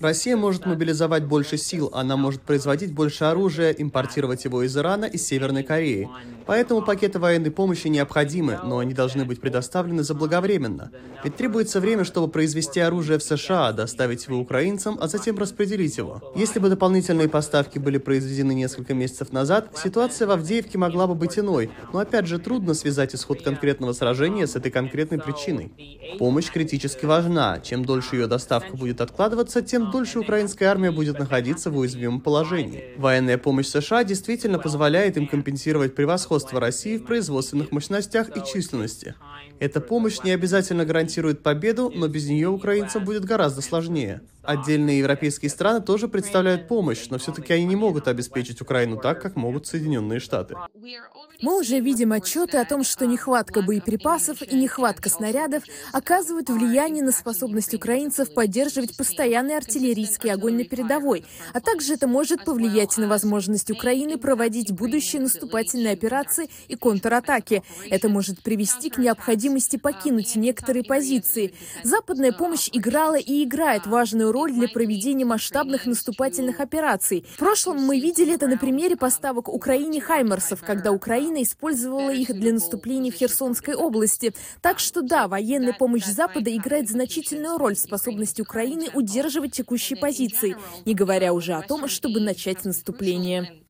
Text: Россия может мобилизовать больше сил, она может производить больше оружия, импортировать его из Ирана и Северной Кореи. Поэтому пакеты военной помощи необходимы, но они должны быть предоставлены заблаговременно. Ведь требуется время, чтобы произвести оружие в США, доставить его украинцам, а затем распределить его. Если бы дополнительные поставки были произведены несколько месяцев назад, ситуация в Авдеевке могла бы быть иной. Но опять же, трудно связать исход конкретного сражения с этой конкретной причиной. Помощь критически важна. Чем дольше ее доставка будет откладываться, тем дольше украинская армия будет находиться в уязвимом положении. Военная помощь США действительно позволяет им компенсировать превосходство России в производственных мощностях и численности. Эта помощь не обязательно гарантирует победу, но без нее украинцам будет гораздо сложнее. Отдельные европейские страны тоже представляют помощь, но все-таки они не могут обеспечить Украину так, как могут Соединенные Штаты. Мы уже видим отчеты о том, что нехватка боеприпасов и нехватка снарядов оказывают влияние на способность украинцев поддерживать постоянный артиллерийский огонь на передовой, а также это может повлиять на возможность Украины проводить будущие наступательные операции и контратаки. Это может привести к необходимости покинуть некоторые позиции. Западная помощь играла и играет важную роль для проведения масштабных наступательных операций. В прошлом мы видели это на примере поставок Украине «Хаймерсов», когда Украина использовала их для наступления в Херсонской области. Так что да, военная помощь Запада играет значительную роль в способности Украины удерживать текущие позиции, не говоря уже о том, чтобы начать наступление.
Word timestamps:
Россия 0.00 0.36
может 0.36 0.66
мобилизовать 0.66 1.24
больше 1.24 1.56
сил, 1.56 1.90
она 1.94 2.16
может 2.16 2.42
производить 2.42 2.92
больше 2.92 3.24
оружия, 3.24 3.70
импортировать 3.70 4.44
его 4.44 4.62
из 4.62 4.76
Ирана 4.76 5.06
и 5.06 5.16
Северной 5.16 5.62
Кореи. 5.62 6.08
Поэтому 6.46 6.82
пакеты 6.82 7.18
военной 7.18 7.50
помощи 7.50 7.88
необходимы, 7.88 8.58
но 8.64 8.78
они 8.78 8.92
должны 8.92 9.24
быть 9.24 9.40
предоставлены 9.40 10.02
заблаговременно. 10.02 10.90
Ведь 11.24 11.36
требуется 11.36 11.80
время, 11.80 12.04
чтобы 12.04 12.28
произвести 12.28 12.80
оружие 12.80 13.18
в 13.18 13.22
США, 13.22 13.72
доставить 13.72 14.26
его 14.26 14.38
украинцам, 14.38 14.98
а 15.00 15.08
затем 15.08 15.38
распределить 15.38 15.96
его. 15.96 16.32
Если 16.34 16.58
бы 16.58 16.68
дополнительные 16.68 17.28
поставки 17.28 17.78
были 17.78 17.98
произведены 17.98 18.52
несколько 18.52 18.94
месяцев 18.94 19.32
назад, 19.32 19.78
ситуация 19.82 20.26
в 20.26 20.32
Авдеевке 20.32 20.76
могла 20.76 21.06
бы 21.06 21.14
быть 21.14 21.38
иной. 21.38 21.70
Но 21.92 22.00
опять 22.00 22.26
же, 22.26 22.38
трудно 22.38 22.74
связать 22.74 23.14
исход 23.14 23.42
конкретного 23.42 23.92
сражения 23.92 24.46
с 24.46 24.56
этой 24.56 24.70
конкретной 24.70 25.18
причиной. 25.18 25.72
Помощь 26.18 26.50
критически 26.50 27.04
важна. 27.04 27.60
Чем 27.60 27.84
дольше 27.84 28.16
ее 28.16 28.26
доставка 28.26 28.76
будет 28.76 29.00
откладываться, 29.10 29.60
тем 29.60 29.90
дольше 29.90 30.20
украинская 30.20 30.70
армия 30.70 30.90
будет 30.90 31.18
находиться 31.18 31.70
в 31.70 31.76
уязвимом 31.76 32.20
положении. 32.20 32.94
Военная 32.96 33.38
помощь 33.38 33.66
США 33.66 34.04
действительно 34.04 34.58
позволяет 34.58 35.16
им 35.16 35.26
компенсировать 35.26 35.94
превосходство 35.94 36.60
России 36.60 36.96
в 36.96 37.04
производственных 37.04 37.72
мощностях 37.72 38.28
и 38.36 38.40
численности. 38.44 39.14
Эта 39.58 39.80
помощь 39.80 40.20
не 40.24 40.30
обязательно 40.30 40.84
гарантирует 40.86 41.42
победу, 41.42 41.92
но 41.94 42.08
без 42.08 42.28
нее 42.28 42.48
украинцам 42.48 43.04
будет 43.04 43.24
гораздо 43.24 43.60
сложнее. 43.60 44.22
Отдельные 44.42 44.98
европейские 44.98 45.50
страны 45.50 45.80
тоже 45.82 46.08
представляют 46.08 46.66
помощь, 46.66 47.08
но 47.10 47.18
все-таки 47.18 47.52
они 47.52 47.64
не 47.64 47.76
могут 47.76 48.08
обеспечить 48.08 48.60
Украину 48.60 48.96
так, 48.96 49.20
как 49.20 49.36
могут 49.36 49.66
Соединенные 49.66 50.18
Штаты. 50.18 50.56
Мы 51.42 51.60
уже 51.60 51.78
видим 51.80 52.12
отчеты 52.12 52.58
о 52.58 52.64
том, 52.64 52.82
что 52.82 53.06
нехватка 53.06 53.62
боеприпасов 53.62 54.42
и 54.42 54.54
нехватка 54.56 55.08
снарядов 55.10 55.64
оказывают 55.92 56.48
влияние 56.48 57.04
на 57.04 57.12
способность 57.12 57.74
украинцев 57.74 58.32
поддерживать 58.32 58.96
постоянный 58.96 59.56
артиллерийский 59.56 60.32
огонь 60.32 60.56
на 60.56 60.64
передовой, 60.64 61.24
а 61.52 61.60
также 61.60 61.94
это 61.94 62.06
может 62.06 62.44
повлиять 62.44 62.96
на 62.96 63.08
возможность 63.08 63.70
Украины 63.70 64.18
проводить 64.18 64.72
будущие 64.72 65.22
наступательные 65.22 65.92
операции 65.92 66.48
и 66.68 66.76
контратаки. 66.76 67.62
Это 67.90 68.08
может 68.08 68.42
привести 68.42 68.90
к 68.90 68.98
необходимости 68.98 69.76
покинуть 69.76 70.36
некоторые 70.36 70.84
позиции. 70.84 71.54
Западная 71.84 72.32
помощь 72.32 72.68
играла 72.72 73.18
и 73.18 73.44
играет 73.44 73.86
важную 73.86 74.29
роль 74.32 74.52
для 74.52 74.68
проведения 74.68 75.24
масштабных 75.24 75.86
наступательных 75.86 76.60
операций. 76.60 77.24
В 77.34 77.38
прошлом 77.38 77.78
мы 77.78 78.00
видели 78.00 78.34
это 78.34 78.46
на 78.46 78.56
примере 78.56 78.96
поставок 78.96 79.48
Украине 79.48 80.00
«Хаймерсов», 80.00 80.62
когда 80.62 80.92
Украина 80.92 81.42
использовала 81.42 82.10
их 82.10 82.32
для 82.32 82.52
наступления 82.52 83.12
в 83.12 83.14
Херсонской 83.14 83.74
области. 83.74 84.34
Так 84.60 84.78
что 84.78 85.02
да, 85.02 85.28
военная 85.28 85.72
помощь 85.72 86.04
Запада 86.04 86.54
играет 86.54 86.88
значительную 86.88 87.58
роль 87.58 87.74
в 87.74 87.80
способности 87.80 88.42
Украины 88.42 88.88
удерживать 88.94 89.52
текущие 89.52 89.98
позиции, 89.98 90.56
не 90.84 90.94
говоря 90.94 91.32
уже 91.32 91.54
о 91.54 91.62
том, 91.62 91.88
чтобы 91.88 92.20
начать 92.20 92.64
наступление. 92.64 93.60